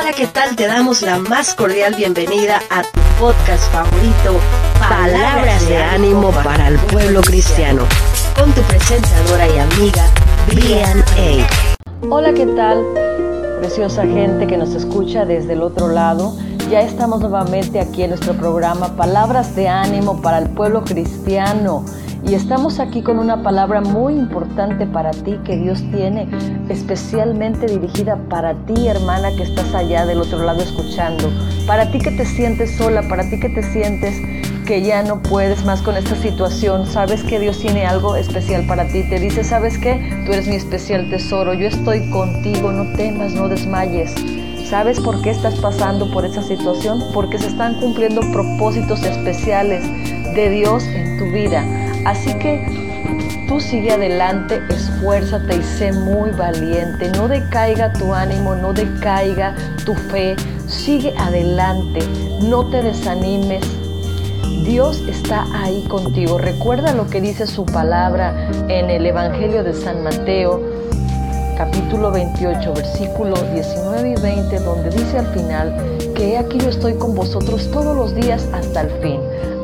[0.00, 0.54] Hola, ¿qué tal?
[0.54, 4.38] Te damos la más cordial bienvenida a tu podcast favorito,
[4.78, 7.82] Palabras de ánimo para el pueblo cristiano,
[8.38, 10.04] con tu presentadora y amiga,
[10.46, 12.06] Brian A.
[12.08, 12.84] Hola, ¿qué tal?
[13.58, 16.36] Preciosa gente que nos escucha desde el otro lado.
[16.70, 21.84] Ya estamos nuevamente aquí en nuestro programa Palabras de ánimo para el pueblo cristiano.
[22.26, 26.28] Y estamos aquí con una palabra muy importante para ti que Dios tiene,
[26.68, 31.30] especialmente dirigida para ti, hermana, que estás allá del otro lado escuchando.
[31.66, 34.20] Para ti que te sientes sola, para ti que te sientes
[34.66, 38.86] que ya no puedes más con esta situación, sabes que Dios tiene algo especial para
[38.88, 39.02] ti.
[39.08, 40.22] Te dice, ¿sabes qué?
[40.26, 44.14] Tú eres mi especial tesoro, yo estoy contigo, no temas, no desmayes.
[44.68, 47.02] ¿Sabes por qué estás pasando por esa situación?
[47.14, 49.82] Porque se están cumpliendo propósitos especiales
[50.34, 51.87] de Dios en tu vida.
[52.04, 57.10] Así que tú sigue adelante, esfuérzate y sé muy valiente.
[57.10, 60.36] No decaiga tu ánimo, no decaiga tu fe.
[60.66, 62.00] Sigue adelante,
[62.42, 63.64] no te desanimes.
[64.64, 66.36] Dios está ahí contigo.
[66.36, 70.60] Recuerda lo que dice su palabra en el Evangelio de San Mateo,
[71.56, 75.74] capítulo 28, versículos 19 y 20, donde dice al final
[76.14, 79.20] que aquí yo estoy con vosotros todos los días hasta el fin.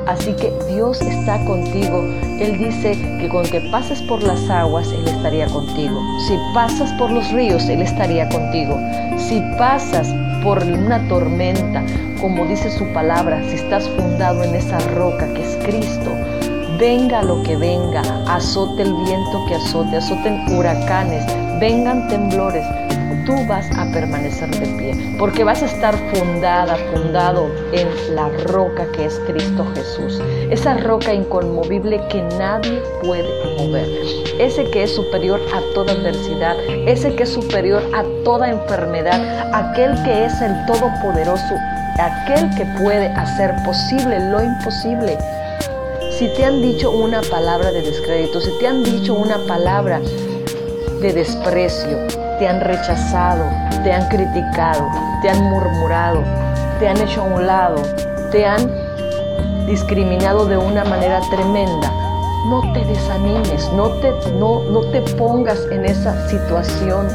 [0.06, 2.04] Así que Dios está contigo.
[2.38, 6.00] Él dice que con que pases por las aguas, Él estaría contigo.
[6.26, 8.78] Si pasas por los ríos, Él estaría contigo.
[9.16, 10.08] Si pasas
[10.42, 11.82] por una tormenta,
[12.20, 16.10] como dice su palabra, si estás fundado en esa roca que es Cristo,
[16.78, 21.24] venga lo que venga, azote el viento que azote, azoten huracanes,
[21.60, 22.64] vengan temblores,
[23.24, 28.86] tú vas a permanecer de pie, porque vas a estar fundada, fundado en la roca
[28.92, 30.20] que es Cristo Jesús,
[30.50, 33.88] esa roca inconmovible que nadie puede mover,
[34.38, 39.94] ese que es superior a toda adversidad, ese que es superior a toda enfermedad, aquel
[40.04, 41.54] que es el todopoderoso,
[41.98, 45.16] aquel que puede hacer posible lo imposible.
[46.18, 50.00] Si te han dicho una palabra de descrédito, si te han dicho una palabra
[51.00, 51.98] de desprecio,
[52.38, 53.44] te han rechazado,
[53.82, 54.88] te han criticado,
[55.22, 56.22] te han murmurado,
[56.78, 57.82] te han hecho a un lado,
[58.30, 58.70] te han
[59.66, 61.90] discriminado de una manera tremenda.
[62.46, 67.08] No te desanimes, no te, no, no te pongas en esa situación,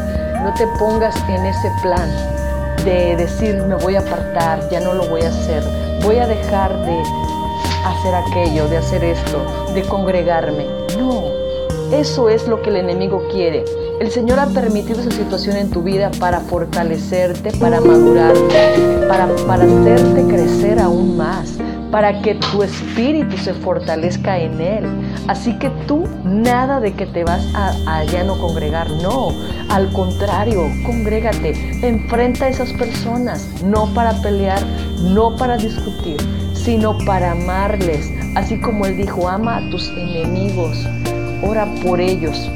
[0.44, 2.10] no te pongas en ese plan
[2.84, 5.64] de decir me voy a apartar, ya no lo voy a hacer,
[6.04, 7.04] voy a dejar de
[7.86, 9.44] hacer aquello, de hacer esto,
[9.74, 10.66] de congregarme.
[10.98, 11.26] No,
[11.92, 13.66] eso es lo que el enemigo quiere.
[14.00, 19.66] El Señor ha permitido esa situación en tu vida para fortalecerte, para madurarte, para, para
[19.66, 21.58] hacerte crecer aún más,
[21.92, 24.86] para que tu espíritu se fortalezca en Él.
[25.28, 29.32] Así que tú nada de que te vas a, allá no congregar, no.
[29.68, 31.52] Al contrario, congrégate,
[31.86, 34.62] enfrenta a esas personas, no para pelear,
[35.02, 36.18] no para discutir,
[36.54, 38.10] sino para amarles.
[38.36, 40.88] Así como Él dijo, ama a tus enemigos,
[41.44, 42.50] ora por ellos,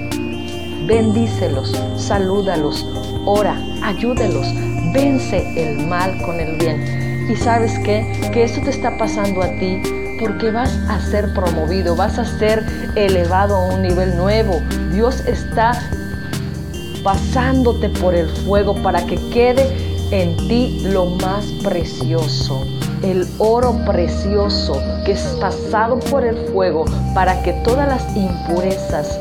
[0.86, 2.86] bendícelos, salúdalos,
[3.26, 4.48] ora, ayúdelos,
[4.94, 7.28] vence el mal con el bien.
[7.30, 8.06] Y sabes qué?
[8.34, 9.82] Que esto te está pasando a ti
[10.20, 14.62] porque vas a ser promovido, vas a ser elevado a un nivel nuevo.
[14.92, 15.72] Dios está
[17.04, 22.66] pasándote por el fuego para que quede en ti lo más precioso,
[23.02, 29.20] el oro precioso que es pasado por el fuego para que todas las impurezas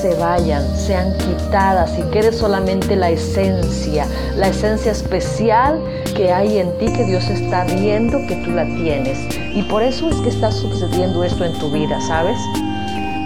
[0.00, 5.78] se vayan, sean quitadas y quede solamente la esencia, la esencia especial
[6.16, 9.18] que hay en ti que Dios está viendo que tú la tienes.
[9.54, 12.38] Y por eso es que está sucediendo esto en tu vida, ¿sabes?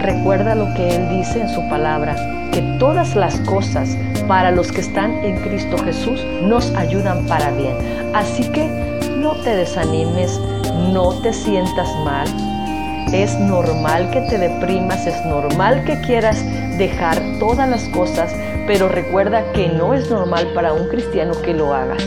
[0.01, 2.17] Recuerda lo que Él dice en su palabra,
[2.53, 3.97] que todas las cosas
[4.27, 7.77] para los que están en Cristo Jesús nos ayudan para bien.
[8.15, 8.67] Así que
[9.19, 10.41] no te desanimes,
[10.93, 12.27] no te sientas mal,
[13.15, 16.45] es normal que te deprimas, es normal que quieras
[16.79, 18.35] dejar todas las cosas,
[18.67, 22.05] pero recuerda que no es normal para un cristiano que lo hagas.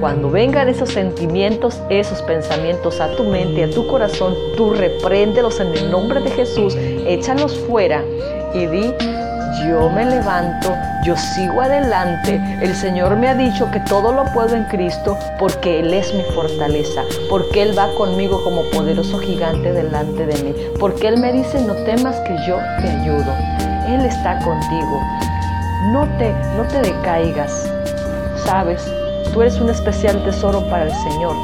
[0.00, 5.68] Cuando vengan esos sentimientos, esos pensamientos a tu mente, a tu corazón, tú repréndelos en
[5.68, 6.74] el nombre de Jesús,
[7.06, 8.02] échalos fuera
[8.52, 8.92] y di,
[9.66, 10.74] yo me levanto,
[11.04, 12.40] yo sigo adelante.
[12.60, 16.22] El Señor me ha dicho que todo lo puedo en Cristo porque Él es mi
[16.34, 21.60] fortaleza, porque Él va conmigo como poderoso gigante delante de mí, porque Él me dice,
[21.60, 23.71] no temas que yo te ayudo.
[23.86, 25.02] Él está contigo.
[25.90, 27.68] No te, no te decaigas.
[28.44, 28.82] Sabes,
[29.32, 31.36] tú eres un especial tesoro para el Señor.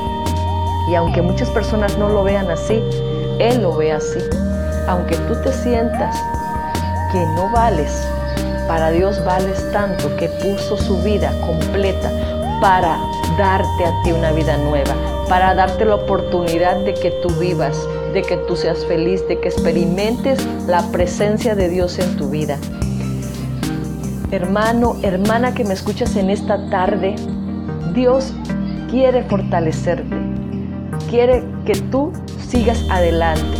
[0.90, 2.82] Y aunque muchas personas no lo vean así,
[3.38, 4.20] Él lo ve así.
[4.86, 6.16] Aunque tú te sientas
[7.12, 8.06] que no vales,
[8.66, 12.10] para Dios vales tanto que puso su vida completa
[12.60, 12.98] para
[13.38, 14.94] darte a ti una vida nueva,
[15.28, 17.78] para darte la oportunidad de que tú vivas,
[18.12, 22.58] de que tú seas feliz, de que experimentes la presencia de Dios en tu vida.
[24.30, 27.14] Hermano, hermana que me escuchas en esta tarde,
[27.94, 28.32] Dios
[28.90, 30.16] quiere fortalecerte,
[31.08, 32.12] quiere que tú
[32.48, 33.56] sigas adelante.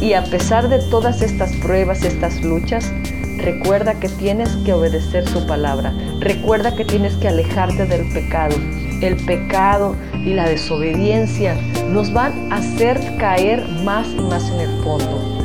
[0.00, 2.90] Y a pesar de todas estas pruebas, estas luchas,
[3.38, 5.92] recuerda que tienes que obedecer su palabra.
[6.20, 8.56] Recuerda que tienes que alejarte del pecado.
[9.02, 9.94] El pecado
[10.24, 11.56] y la desobediencia
[11.90, 15.40] nos van a hacer caer más y más en el fondo.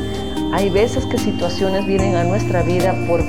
[0.52, 3.22] Hay veces que situaciones vienen a nuestra vida por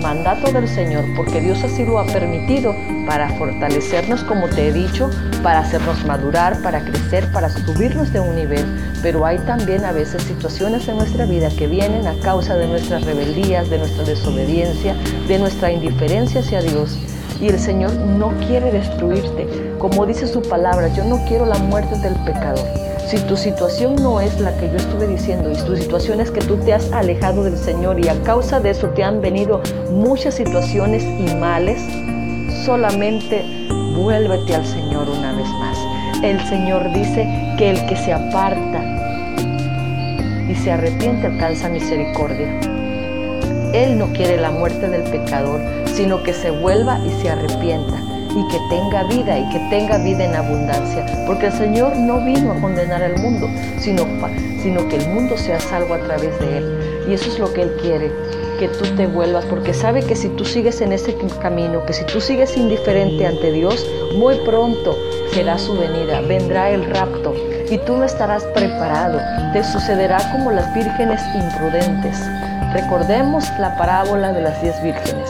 [0.00, 2.74] mandato del Señor, porque Dios así lo ha permitido
[3.06, 5.10] para fortalecernos, como te he dicho,
[5.42, 8.64] para hacernos madurar, para crecer, para subirnos de un nivel.
[9.02, 13.04] Pero hay también a veces situaciones en nuestra vida que vienen a causa de nuestras
[13.04, 14.94] rebeldías, de nuestra desobediencia,
[15.28, 16.98] de nuestra indiferencia hacia Dios.
[17.40, 19.46] Y el Señor no quiere destruirte.
[19.78, 22.66] Como dice su palabra, yo no quiero la muerte del pecador
[23.10, 26.40] si tu situación no es la que yo estuve diciendo y tu situación es que
[26.42, 29.60] tú te has alejado del Señor y a causa de eso te han venido
[29.90, 31.82] muchas situaciones y males,
[32.64, 33.44] solamente
[33.96, 35.76] vuélvete al Señor una vez más.
[36.22, 37.26] El Señor dice
[37.58, 38.80] que el que se aparta
[40.48, 42.79] y se arrepiente alcanza misericordia.
[43.72, 48.00] Él no quiere la muerte del pecador, sino que se vuelva y se arrepienta
[48.34, 51.04] y que tenga vida y que tenga vida en abundancia.
[51.26, 54.04] Porque el Señor no vino a condenar al mundo, sino,
[54.88, 57.04] que el mundo sea salvo a través de Él.
[57.08, 58.12] Y eso es lo que Él quiere,
[58.58, 62.04] que tú te vuelvas, porque sabe que si tú sigues en ese camino, que si
[62.04, 63.86] tú sigues indiferente ante Dios,
[64.16, 64.96] muy pronto
[65.32, 67.34] será su venida, vendrá el rapto
[67.70, 69.20] y tú no estarás preparado.
[69.52, 72.18] Te sucederá como las vírgenes imprudentes.
[72.72, 75.28] Recordemos la parábola de las diez vírgenes.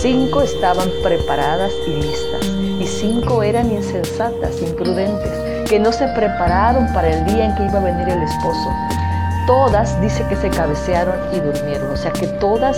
[0.00, 2.44] Cinco estaban preparadas y listas,
[2.80, 7.78] y cinco eran insensatas, imprudentes, que no se prepararon para el día en que iba
[7.78, 8.68] a venir el esposo.
[9.46, 12.76] Todas dice que se cabecearon y durmieron, o sea que todas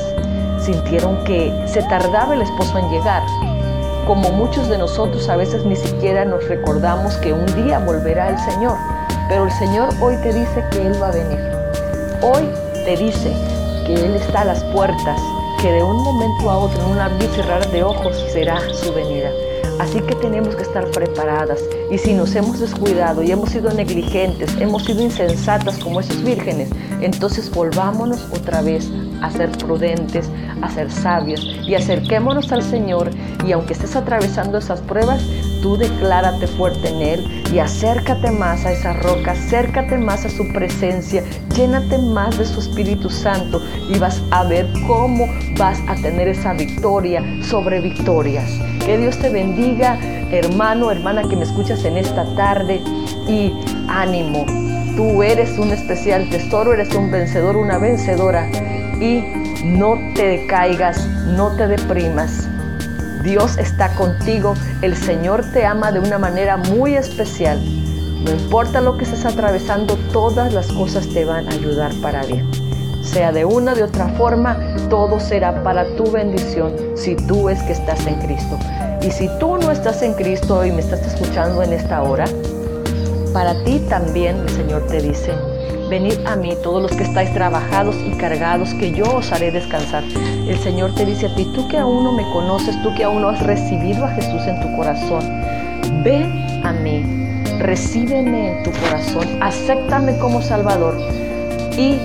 [0.61, 3.23] sintieron que se tardaba el esposo en llegar.
[4.07, 8.39] Como muchos de nosotros a veces ni siquiera nos recordamos que un día volverá el
[8.39, 8.77] Señor,
[9.31, 11.41] pero el Señor hoy te dice que Él va a venir.
[12.21, 12.47] Hoy
[12.85, 13.33] te dice
[13.87, 15.21] que Él está a las puertas
[15.61, 18.93] que de un momento a otro, en un abrir y cerrar de ojos, será su
[18.93, 19.31] venida.
[19.81, 21.59] Así que tenemos que estar preparadas.
[21.91, 26.71] Y si nos hemos descuidado y hemos sido negligentes, hemos sido insensatas como esos vírgenes,
[27.01, 28.91] entonces volvámonos otra vez
[29.23, 30.29] a ser prudentes,
[30.63, 33.11] a ser sabios y acerquémonos al Señor.
[33.47, 35.23] Y aunque estés atravesando esas pruebas,
[35.65, 40.47] tú declárate fuerte en Él y acércate más a esa roca, acércate más a su
[40.49, 41.25] presencia,
[41.57, 45.27] llénate más de su Espíritu Santo y vas a ver cómo
[45.57, 48.61] vas a tener esa victoria sobre victorias.
[48.85, 49.99] Que Dios te bendiga,
[50.31, 52.83] hermano, hermana que me escuchas en esta tarde
[53.27, 53.51] y
[53.89, 54.45] ánimo.
[54.97, 58.51] Tú eres un especial tesoro, eres un vencedor, una vencedora
[59.01, 59.25] y
[59.65, 61.07] no te decaigas,
[61.39, 62.51] no te deprimas.
[63.25, 67.59] Dios está contigo, el Señor te ama de una manera muy especial.
[68.23, 72.47] No importa lo que estés atravesando, todas las cosas te van a ayudar para bien.
[73.03, 74.59] Sea de una o de otra forma,
[74.91, 78.59] todo será para tu bendición si tú es que estás en Cristo.
[79.01, 82.27] Y si tú no estás en Cristo y me estás escuchando en esta hora,
[83.33, 85.33] para ti también el Señor te dice,
[85.89, 90.03] Venid a mí todos los que estáis trabajados y cargados, que yo os haré descansar.
[90.49, 93.23] El Señor te dice a ti, tú que aún no me conoces, tú que aún
[93.23, 95.23] no has recibido a Jesús en tu corazón,
[96.03, 97.05] ven a mí,
[97.59, 100.97] recíbeme en tu corazón, acéptame como Salvador
[101.77, 101.99] y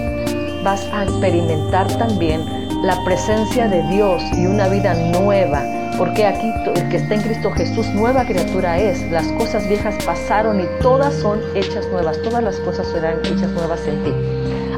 [0.63, 6.87] vas a experimentar también la presencia de Dios y una vida nueva porque aquí el
[6.87, 9.01] que está en Cristo Jesús, nueva criatura es.
[9.11, 12.19] Las cosas viejas pasaron y todas son hechas nuevas.
[12.21, 14.13] Todas las cosas serán hechas nuevas en ti.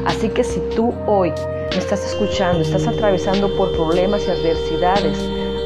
[0.04, 1.32] Así que si tú hoy
[1.70, 5.16] me estás escuchando, estás atravesando por problemas y adversidades,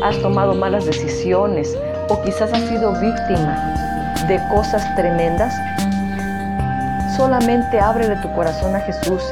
[0.03, 1.75] has tomado malas decisiones
[2.11, 3.57] o quizás has sido víctima
[4.29, 5.55] de cosas tremendas,
[7.17, 9.23] solamente abre de tu corazón a Jesús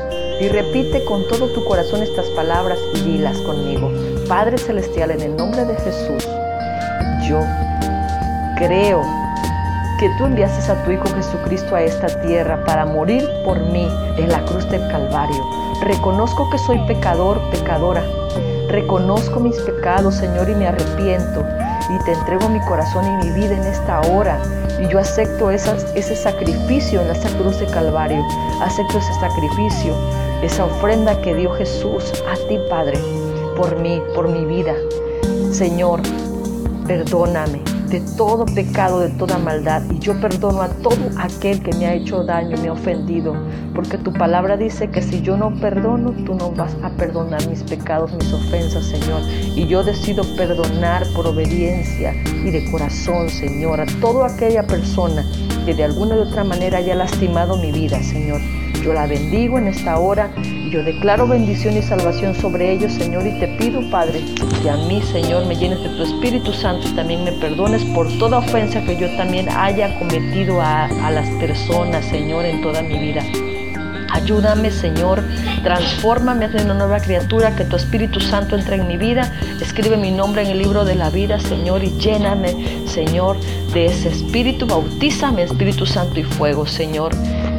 [0.40, 4.13] y repite con todo tu corazón estas palabras y dilas conmigo.
[4.28, 6.26] Padre Celestial, en el nombre de Jesús,
[7.28, 7.40] yo
[8.56, 9.02] creo
[9.98, 14.30] que tú enviaste a tu Hijo Jesucristo a esta tierra para morir por mí en
[14.30, 15.44] la cruz del Calvario.
[15.82, 18.02] Reconozco que soy pecador, pecadora.
[18.68, 21.44] Reconozco mis pecados, Señor, y me arrepiento.
[21.90, 24.40] Y te entrego mi corazón y mi vida en esta hora.
[24.80, 28.24] Y yo acepto ese sacrificio en esa cruz de Calvario.
[28.62, 29.94] Acepto ese sacrificio,
[30.42, 32.98] esa ofrenda que dio Jesús a ti, Padre
[33.56, 34.74] por mí, por mi vida.
[35.52, 36.00] Señor,
[36.86, 39.82] perdóname, de todo pecado, de toda maldad.
[39.90, 43.34] Y yo perdono a todo aquel que me ha hecho daño, me ha ofendido.
[43.74, 47.62] Porque tu palabra dice que si yo no perdono, tú no vas a perdonar mis
[47.62, 49.20] pecados, mis ofensas, Señor.
[49.54, 55.24] Y yo decido perdonar por obediencia y de corazón, Señor, a toda aquella persona
[55.64, 58.40] que de alguna u otra manera haya lastimado mi vida, Señor.
[58.84, 63.26] Yo la bendigo en esta hora y yo declaro bendición y salvación sobre ellos, Señor,
[63.26, 64.22] y te pido, Padre,
[64.62, 68.06] que a mí, Señor, me llenes de tu Espíritu Santo y también me perdones por
[68.18, 72.98] toda ofensa que yo también haya cometido a, a las personas, Señor, en toda mi
[72.98, 73.22] vida.
[74.12, 75.24] Ayúdame, Señor.
[75.62, 79.32] Transfórmame, hazme una nueva criatura, que tu Espíritu Santo entre en mi vida.
[79.62, 82.54] Escribe mi nombre en el libro de la vida, Señor, y lléname,
[82.86, 83.38] Señor,
[83.72, 84.66] de ese Espíritu.
[84.66, 87.14] Bautízame, Espíritu Santo y fuego, Señor.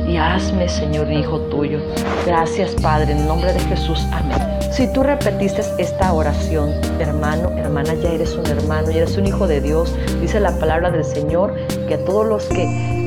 [0.08, 1.80] Y hazme, Señor, hijo tuyo.
[2.26, 4.06] Gracias, Padre, en nombre de Jesús.
[4.12, 4.38] Amén.
[4.72, 9.48] Si tú repetiste esta oración, hermano, hermana, ya eres un hermano, ya eres un hijo
[9.48, 9.96] de Dios.
[10.22, 11.56] Dice la palabra del Señor
[11.88, 12.66] que a todos los que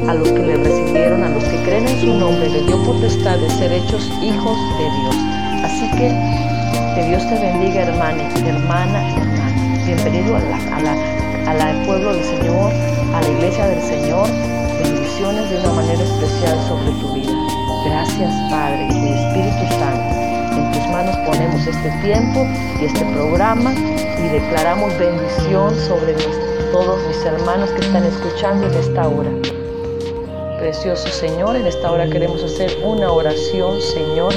[0.08, 3.36] a los que le recibieron, a los que creen en su nombre, le dio potestad
[3.38, 5.16] de ser hechos hijos de Dios.
[5.64, 6.48] Así que
[6.94, 9.84] que Dios te bendiga, hermana, hermana, hermana.
[9.86, 12.72] Bienvenido al pueblo del Señor,
[13.14, 14.26] a la iglesia del Señor.
[15.18, 17.32] De una manera especial sobre tu vida.
[17.84, 20.14] Gracias, Padre y Espíritu Santo.
[20.56, 22.46] En tus manos ponemos este tiempo
[22.80, 26.14] y este programa y declaramos bendición sobre
[26.70, 29.30] todos mis hermanos que están escuchando en esta hora.
[30.60, 34.32] Precioso Señor, en esta hora queremos hacer una oración, Señor,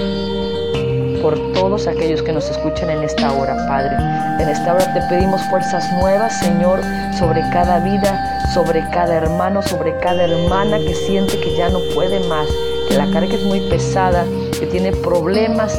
[1.21, 3.95] por todos aquellos que nos escuchan en esta hora, Padre.
[4.41, 6.81] En esta hora te pedimos fuerzas nuevas, Señor,
[7.17, 12.19] sobre cada vida, sobre cada hermano, sobre cada hermana que siente que ya no puede
[12.27, 12.47] más,
[12.89, 14.25] que la carga es muy pesada,
[14.59, 15.77] que tiene problemas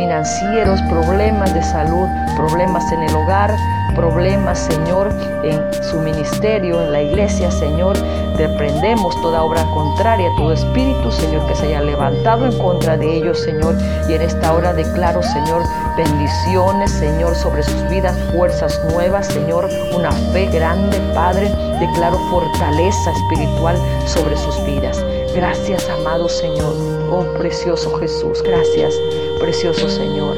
[0.00, 3.54] financieros, problemas de salud, problemas en el hogar,
[3.94, 5.12] problemas, Señor,
[5.44, 7.98] en su ministerio, en la iglesia, Señor.
[8.38, 13.40] Reprendemos toda obra contraria, todo espíritu, Señor, que se haya levantado en contra de ellos,
[13.40, 13.74] Señor.
[14.08, 15.64] Y en esta hora declaro, Señor,
[15.98, 21.50] bendiciones, Señor, sobre sus vidas, fuerzas nuevas, Señor, una fe grande, Padre.
[21.78, 23.76] Declaro fortaleza espiritual
[24.06, 25.04] sobre sus vidas.
[25.34, 26.74] Gracias, amado Señor.
[27.10, 28.42] Oh, precioso Jesús.
[28.42, 28.94] Gracias,
[29.38, 30.36] precioso Señor.